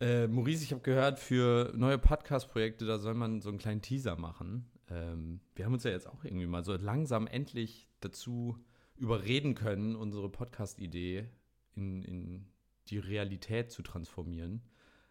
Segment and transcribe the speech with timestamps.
[0.00, 4.16] Äh, Maurice, ich habe gehört, für neue Podcast-Projekte, da soll man so einen kleinen Teaser
[4.16, 4.70] machen.
[4.88, 8.56] Ähm, wir haben uns ja jetzt auch irgendwie mal so langsam endlich dazu
[8.96, 11.28] überreden können, unsere Podcast-Idee
[11.74, 12.46] in, in
[12.88, 14.62] die Realität zu transformieren.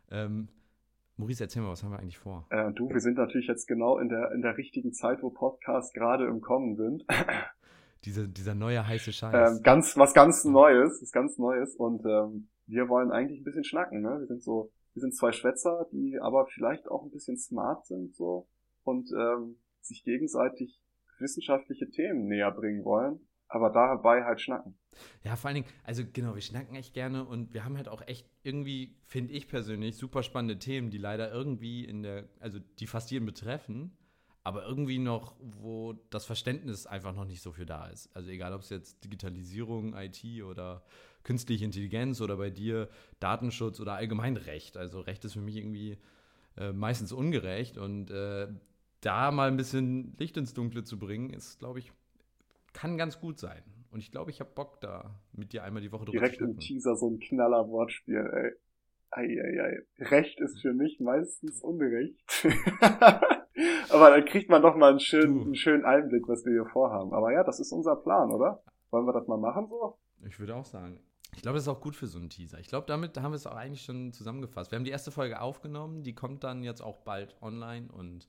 [0.09, 0.47] Ähm,
[1.17, 2.45] Maurice, erzähl mal, was haben wir eigentlich vor?
[2.49, 5.91] Äh, du, wir sind natürlich jetzt genau in der, in der richtigen Zeit, wo Podcasts
[5.93, 7.05] gerade im Kommen sind.
[8.05, 9.57] Diese, dieser neue heiße Scheiß.
[9.57, 11.75] Ähm, ganz, was ganz Neues, was ganz Neues.
[11.75, 14.19] Und ähm, wir wollen eigentlich ein bisschen schnacken, ne?
[14.19, 18.15] Wir sind so, wir sind zwei Schwätzer, die aber vielleicht auch ein bisschen smart sind
[18.15, 18.47] so
[18.83, 20.79] und ähm, sich gegenseitig
[21.19, 24.77] wissenschaftliche Themen näher bringen wollen aber dabei halt schnacken.
[25.23, 28.05] Ja, vor allen Dingen, also genau, wir schnacken echt gerne und wir haben halt auch
[28.07, 32.87] echt irgendwie, finde ich persönlich, super spannende Themen, die leider irgendwie in der, also die
[32.87, 33.97] fast jeden betreffen,
[34.47, 38.09] aber irgendwie noch, wo das Verständnis einfach noch nicht so für da ist.
[38.15, 40.83] Also egal, ob es jetzt Digitalisierung, IT oder
[41.23, 42.87] künstliche Intelligenz oder bei dir
[43.19, 44.77] Datenschutz oder allgemein Recht.
[44.77, 45.97] Also Recht ist für mich irgendwie
[46.55, 48.47] äh, meistens ungerecht und äh,
[49.01, 51.91] da mal ein bisschen Licht ins Dunkle zu bringen, ist, glaube ich,
[52.71, 53.63] kann ganz gut sein.
[53.91, 56.57] Und ich glaube, ich habe Bock da mit dir einmal die Woche drüber Direkt im
[56.57, 58.53] Teaser so ein knaller Wortspiel, ey.
[59.11, 59.83] Eieiei.
[59.99, 62.19] Recht ist für mich meistens ungerecht.
[63.89, 67.13] Aber dann kriegt man doch mal einen schönen, einen schönen Einblick, was wir hier vorhaben.
[67.13, 68.61] Aber ja, das ist unser Plan, oder?
[68.91, 69.97] Wollen wir das mal machen so?
[70.25, 70.99] Ich würde auch sagen.
[71.35, 72.59] Ich glaube, das ist auch gut für so einen Teaser.
[72.59, 74.71] Ich glaube, damit haben wir es auch eigentlich schon zusammengefasst.
[74.71, 78.27] Wir haben die erste Folge aufgenommen, die kommt dann jetzt auch bald online und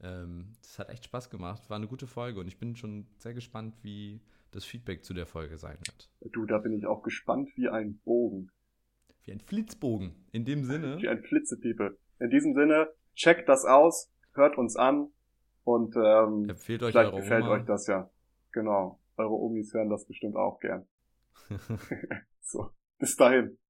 [0.00, 1.68] ähm, das hat echt Spaß gemacht.
[1.68, 5.26] War eine gute Folge und ich bin schon sehr gespannt, wie das Feedback zu der
[5.26, 6.10] Folge sein wird.
[6.32, 8.50] Du, da bin ich auch gespannt wie ein Bogen.
[9.24, 10.14] Wie ein Flitzbogen.
[10.32, 10.98] In dem Sinne.
[11.00, 11.96] Wie ein Flitzepiepe.
[12.20, 15.08] In diesem Sinne, checkt das aus, hört uns an
[15.64, 17.52] und ähm, Empfehlt euch vielleicht gefällt Oma.
[17.54, 18.10] euch das ja.
[18.52, 19.00] Genau.
[19.16, 20.86] Eure Omis hören das bestimmt auch gern.
[22.40, 23.58] so, bis dahin.